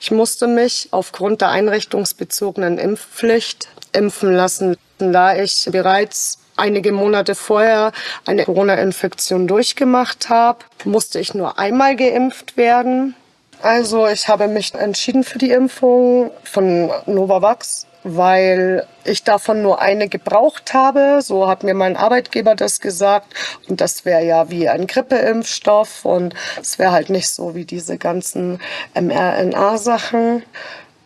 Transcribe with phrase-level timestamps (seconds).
[0.00, 7.92] ich musste mich aufgrund der einrichtungsbezogenen Impfpflicht impfen lassen, da ich bereits einige Monate vorher
[8.26, 13.14] eine Corona-Infektion durchgemacht habe, musste ich nur einmal geimpft werden.
[13.62, 20.08] Also ich habe mich entschieden für die Impfung von Novavax weil ich davon nur eine
[20.08, 21.20] gebraucht habe.
[21.22, 23.34] So hat mir mein Arbeitgeber das gesagt.
[23.68, 27.98] Und das wäre ja wie ein Grippeimpfstoff und es wäre halt nicht so wie diese
[27.98, 28.60] ganzen
[28.94, 30.42] mRNA-Sachen.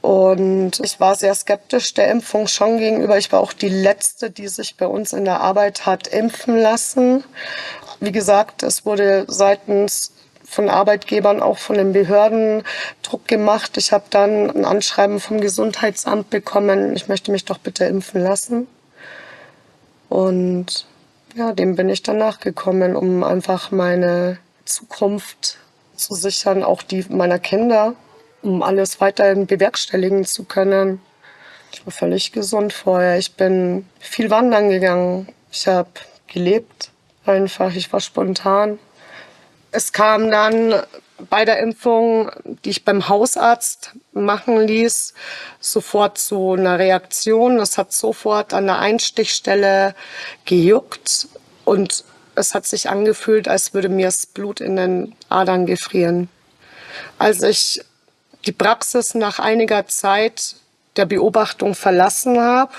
[0.00, 3.18] Und ich war sehr skeptisch der Impfung schon gegenüber.
[3.18, 7.24] Ich war auch die Letzte, die sich bei uns in der Arbeit hat impfen lassen.
[8.00, 10.12] Wie gesagt, es wurde seitens
[10.48, 12.62] von Arbeitgebern, auch von den Behörden
[13.02, 13.76] Druck gemacht.
[13.76, 18.66] Ich habe dann ein Anschreiben vom Gesundheitsamt bekommen, ich möchte mich doch bitte impfen lassen.
[20.08, 20.86] Und
[21.34, 25.58] ja, dem bin ich dann nachgekommen, um einfach meine Zukunft
[25.94, 27.94] zu sichern, auch die meiner Kinder,
[28.42, 31.00] um alles weiterhin bewerkstelligen zu können.
[31.72, 33.18] Ich war völlig gesund vorher.
[33.18, 35.28] Ich bin viel wandern gegangen.
[35.52, 35.90] Ich habe
[36.26, 36.90] gelebt
[37.26, 37.74] einfach.
[37.74, 38.78] Ich war spontan.
[39.70, 40.82] Es kam dann
[41.30, 42.30] bei der Impfung,
[42.64, 45.14] die ich beim Hausarzt machen ließ,
[45.60, 47.58] sofort zu einer Reaktion.
[47.58, 49.94] Es hat sofort an der Einstichstelle
[50.44, 51.28] gejuckt
[51.64, 56.28] und es hat sich angefühlt, als würde mir das Blut in den Adern gefrieren.
[57.18, 57.80] Als ich
[58.46, 60.54] die Praxis nach einiger Zeit
[60.96, 62.72] der Beobachtung verlassen habe,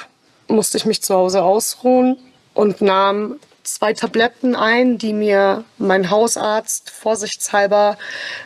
[0.48, 2.18] musste ich mich zu Hause ausruhen
[2.54, 3.40] und nahm
[3.75, 7.97] zwei Tabletten ein, die mir mein Hausarzt vorsichtshalber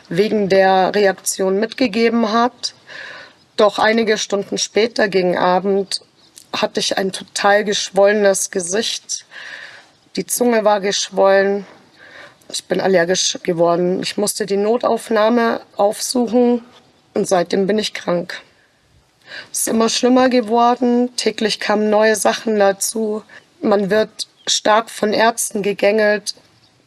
[0.08, 2.74] wegen der Reaktion mitgegeben hat.
[3.56, 6.00] Doch einige Stunden später, gegen Abend,
[6.52, 9.26] hatte ich ein total geschwollenes Gesicht.
[10.16, 11.66] Die Zunge war geschwollen.
[12.48, 14.02] Ich bin allergisch geworden.
[14.02, 16.64] Ich musste die Notaufnahme aufsuchen
[17.14, 18.42] und seitdem bin ich krank.
[19.52, 21.16] Es ist immer schlimmer geworden.
[21.16, 23.22] Täglich kamen neue Sachen dazu.
[23.60, 26.34] Man wird stark von Ärzten gegängelt.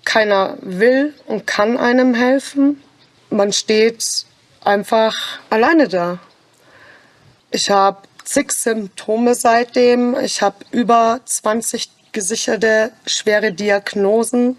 [0.06, 2.82] Keiner will und kann einem helfen.
[3.30, 4.26] Man steht
[4.64, 5.14] einfach
[5.50, 6.20] alleine da.
[7.52, 10.18] Ich habe zig Symptome seitdem.
[10.20, 14.58] Ich habe über 20 gesicherte schwere Diagnosen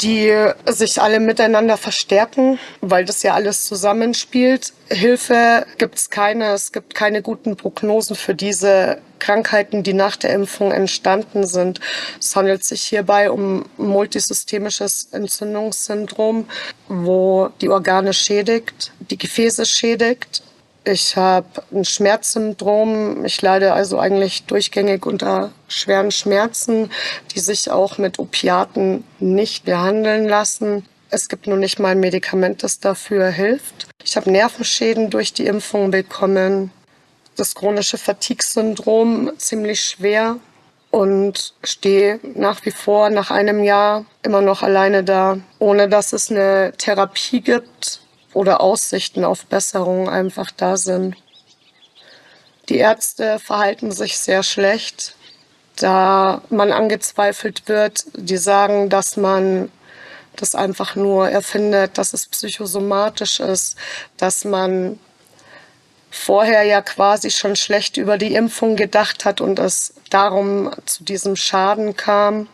[0.00, 0.32] die
[0.66, 4.72] sich alle miteinander verstärken, weil das ja alles zusammenspielt.
[4.88, 6.52] Hilfe gibt es keine.
[6.52, 11.80] Es gibt keine guten Prognosen für diese Krankheiten, die nach der Impfung entstanden sind.
[12.20, 16.46] Es handelt sich hierbei um multisystemisches Entzündungssyndrom,
[16.88, 20.42] wo die Organe schädigt, die Gefäße schädigt
[20.84, 23.24] ich habe ein Schmerzsyndrom.
[23.24, 26.90] Ich leide also eigentlich durchgängig unter schweren Schmerzen,
[27.34, 30.86] die sich auch mit Opiaten nicht behandeln lassen.
[31.10, 33.88] Es gibt nur nicht mal ein Medikament, das dafür hilft.
[34.02, 36.70] Ich habe Nervenschäden durch die Impfung bekommen.
[37.36, 40.36] Das chronische Fatigue-Syndrom ziemlich schwer
[40.90, 46.30] und stehe nach wie vor nach einem Jahr immer noch alleine da, ohne dass es
[46.30, 48.00] eine Therapie gibt
[48.34, 51.16] oder Aussichten auf Besserung einfach da sind.
[52.68, 55.14] Die Ärzte verhalten sich sehr schlecht,
[55.76, 58.04] da man angezweifelt wird.
[58.14, 59.70] Die sagen, dass man
[60.36, 63.76] das einfach nur erfindet, dass es psychosomatisch ist,
[64.16, 64.98] dass man
[66.10, 71.36] vorher ja quasi schon schlecht über die Impfung gedacht hat und es darum zu diesem
[71.36, 72.48] Schaden kam.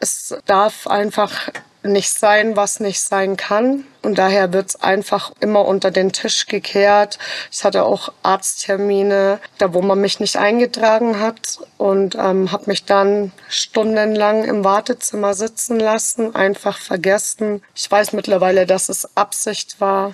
[0.00, 1.50] Es darf einfach
[1.82, 3.84] nicht sein, was nicht sein kann.
[4.02, 7.18] Und daher wird es einfach immer unter den Tisch gekehrt.
[7.50, 12.84] Ich hatte auch Arzttermine, da wo man mich nicht eingetragen hat und ähm, habe mich
[12.84, 17.62] dann stundenlang im Wartezimmer sitzen lassen, einfach vergessen.
[17.74, 20.12] Ich weiß mittlerweile, dass es Absicht war.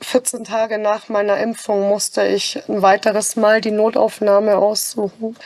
[0.00, 5.36] 14 Tage nach meiner Impfung musste ich ein weiteres Mal die Notaufnahme aussuchen.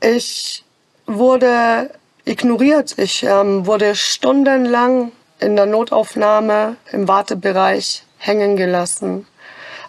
[0.00, 0.64] Ich
[1.06, 1.90] wurde
[2.24, 2.98] ignoriert.
[2.98, 9.26] Ich ähm, wurde stundenlang in der Notaufnahme im Wartebereich hängen gelassen.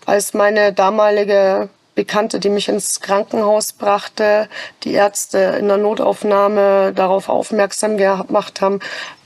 [0.05, 4.49] Als meine damalige Bekannte, die mich ins Krankenhaus brachte,
[4.83, 8.79] die Ärzte in der Notaufnahme darauf aufmerksam gemacht haben,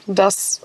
[0.05, 0.61] dass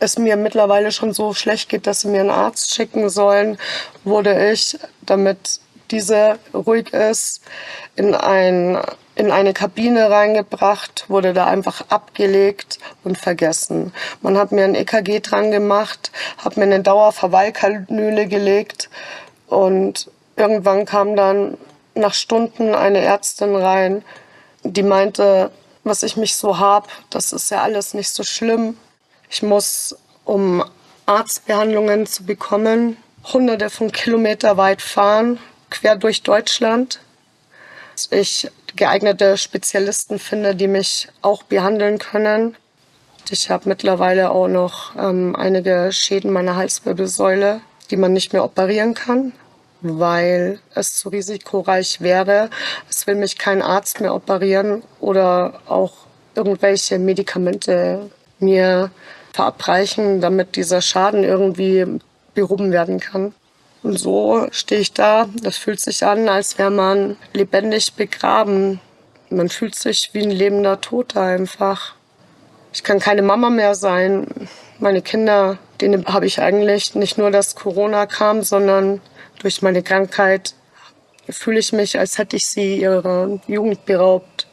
[0.00, 3.58] es mir mittlerweile schon so schlecht geht, dass sie mir einen Arzt schicken sollen,
[4.04, 5.60] wurde ich, damit
[5.90, 7.42] diese ruhig ist,
[7.96, 8.78] in, ein,
[9.18, 13.92] in eine Kabine reingebracht, wurde da einfach abgelegt und vergessen.
[14.22, 18.88] Man hat mir ein EKG dran gemacht, hat mir eine Dauerverweilkanüle gelegt
[19.48, 21.58] und irgendwann kam dann
[21.96, 24.04] nach Stunden eine Ärztin rein,
[24.62, 25.50] die meinte,
[25.82, 28.76] was ich mich so hab, das ist ja alles nicht so schlimm.
[29.28, 30.62] Ich muss, um
[31.06, 32.96] Arztbehandlungen zu bekommen,
[33.32, 35.40] hunderte von Kilometer weit fahren,
[35.70, 37.00] quer durch Deutschland.
[38.10, 42.56] Ich geeignete Spezialisten finde, die mich auch behandeln können.
[43.30, 47.60] Ich habe mittlerweile auch noch ähm, einige Schäden meiner Halswirbelsäule,
[47.90, 49.32] die man nicht mehr operieren kann,
[49.80, 52.48] weil es zu risikoreich wäre.
[52.88, 55.92] Es will mich kein Arzt mehr operieren oder auch
[56.34, 58.90] irgendwelche Medikamente mir
[59.32, 62.00] verabreichen, damit dieser Schaden irgendwie
[62.34, 63.34] behoben werden kann.
[63.82, 65.28] Und so stehe ich da.
[65.42, 68.80] Das fühlt sich an, als wäre man lebendig begraben.
[69.30, 71.94] Man fühlt sich wie ein lebender Toter einfach.
[72.72, 74.48] Ich kann keine Mama mehr sein.
[74.78, 79.00] Meine Kinder, denen habe ich eigentlich nicht nur, dass Corona kam, sondern
[79.40, 80.54] durch meine Krankheit
[81.28, 84.46] fühle ich mich, als hätte ich sie ihrer Jugend beraubt.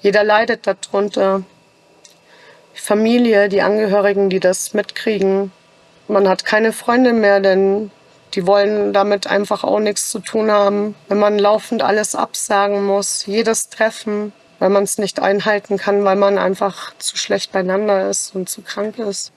[0.00, 1.42] Jeder leidet darunter.
[2.74, 5.50] Die Familie, die Angehörigen, die das mitkriegen.
[6.08, 7.90] Man hat keine Freunde mehr, denn
[8.34, 10.94] die wollen damit einfach auch nichts zu tun haben.
[11.08, 16.16] Wenn man laufend alles absagen muss, jedes Treffen, weil man es nicht einhalten kann, weil
[16.16, 19.32] man einfach zu schlecht beieinander ist und zu krank ist.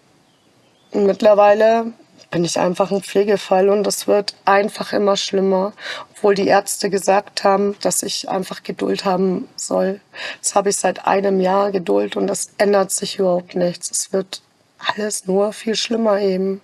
[0.91, 1.93] Und mittlerweile
[2.31, 5.73] bin ich einfach ein Pflegefall und es wird einfach immer schlimmer,
[6.11, 9.99] obwohl die Ärzte gesagt haben, dass ich einfach Geduld haben soll.
[10.41, 13.89] Das habe ich seit einem Jahr Geduld und das ändert sich überhaupt nichts.
[13.89, 14.41] Es wird
[14.77, 16.61] alles nur viel schlimmer eben.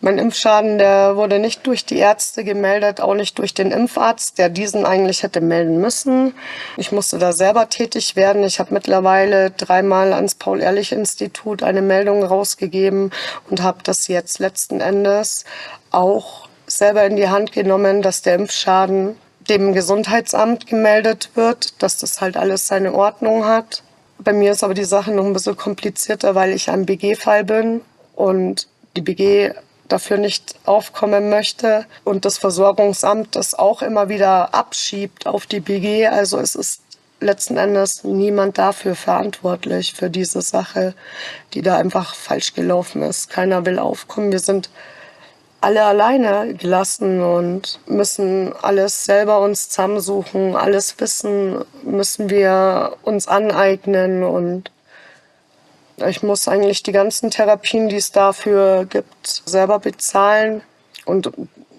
[0.00, 4.48] Mein Impfschaden, der wurde nicht durch die Ärzte gemeldet, auch nicht durch den Impfarzt, der
[4.48, 6.34] diesen eigentlich hätte melden müssen.
[6.76, 8.44] Ich musste da selber tätig werden.
[8.44, 13.10] Ich habe mittlerweile dreimal ans Paul-Ehrlich-Institut eine Meldung rausgegeben
[13.48, 15.44] und habe das jetzt letzten Endes
[15.90, 19.16] auch selber in die Hand genommen, dass der Impfschaden
[19.48, 23.82] dem Gesundheitsamt gemeldet wird, dass das halt alles seine Ordnung hat.
[24.18, 27.80] Bei mir ist aber die Sache noch ein bisschen komplizierter, weil ich ein BG-Fall bin
[28.14, 29.52] und die BG
[29.92, 36.06] dafür nicht aufkommen möchte und das Versorgungsamt das auch immer wieder abschiebt auf die BG.
[36.06, 36.82] Also es ist
[37.20, 40.94] letzten Endes niemand dafür verantwortlich für diese Sache,
[41.54, 43.30] die da einfach falsch gelaufen ist.
[43.30, 44.32] Keiner will aufkommen.
[44.32, 44.70] Wir sind
[45.60, 54.24] alle alleine gelassen und müssen alles selber uns zusammensuchen, alles Wissen müssen wir uns aneignen
[54.24, 54.70] und
[56.08, 60.62] ich muss eigentlich die ganzen Therapien, die es dafür gibt, selber bezahlen
[61.04, 61.30] und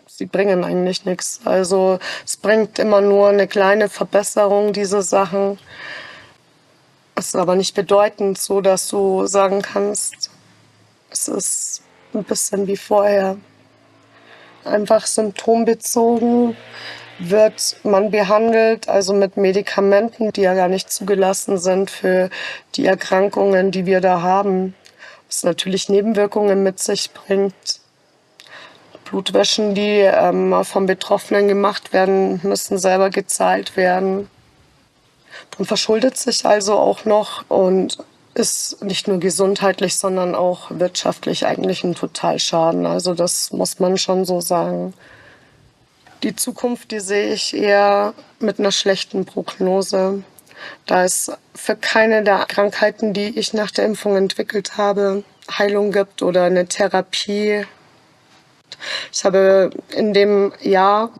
[0.07, 1.41] sie bringen eigentlich nichts.
[1.45, 5.57] Also es bringt immer nur eine kleine Verbesserung, diese Sachen.
[7.15, 10.29] Es ist aber nicht bedeutend so, dass du sagen kannst,
[11.10, 11.81] es ist
[12.13, 13.38] ein bisschen wie vorher.
[14.63, 16.55] Einfach symptombezogen
[17.29, 22.29] wird man behandelt, also mit Medikamenten, die ja gar nicht zugelassen sind für
[22.75, 24.75] die Erkrankungen, die wir da haben.
[25.27, 27.53] Was natürlich Nebenwirkungen mit sich bringt.
[29.05, 34.29] Blutwäschen, die ähm, vom Betroffenen gemacht werden, müssen selber gezahlt werden.
[35.57, 37.97] Man verschuldet sich also auch noch und
[38.33, 42.85] ist nicht nur gesundheitlich, sondern auch wirtschaftlich eigentlich ein Totalschaden.
[42.85, 44.93] Also das muss man schon so sagen.
[46.23, 50.23] Die Zukunft, die sehe ich eher mit einer schlechten Prognose.
[50.85, 55.23] Da es für keine der Krankheiten, die ich nach der Impfung entwickelt habe,
[55.57, 57.65] Heilung gibt oder eine Therapie.
[59.11, 61.11] Ich habe in dem Jahr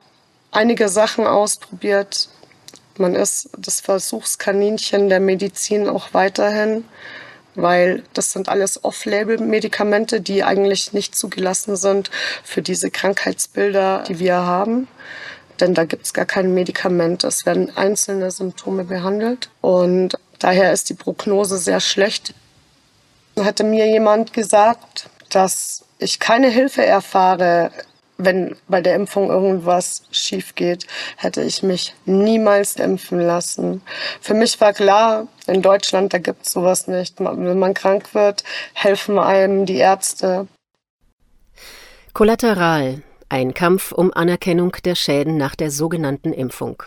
[0.52, 2.30] einige Sachen ausprobiert.
[2.98, 6.86] Man ist das Versuchskaninchen der Medizin auch weiterhin
[7.56, 12.10] weil das sind alles Off-Label-Medikamente, die eigentlich nicht zugelassen sind
[12.44, 14.88] für diese Krankheitsbilder, die wir haben.
[15.60, 17.24] Denn da gibt es gar kein Medikament.
[17.24, 22.34] Es werden einzelne Symptome behandelt und daher ist die Prognose sehr schlecht.
[23.36, 27.72] Hätte mir jemand gesagt, dass ich keine Hilfe erfahre,
[28.26, 30.88] wenn bei der Impfung irgendwas schief geht,
[31.18, 33.82] hätte ich mich niemals impfen lassen.
[34.20, 37.20] Für mich war klar, in Deutschland, da gibt es sowas nicht.
[37.20, 40.48] Wenn man krank wird, helfen einem die Ärzte.
[42.14, 46.84] Kollateral, ein Kampf um Anerkennung der Schäden nach der sogenannten Impfung.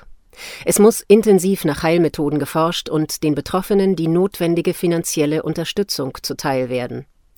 [0.64, 7.06] Es muss intensiv nach Heilmethoden geforscht und den Betroffenen die notwendige finanzielle Unterstützung zuteil werden.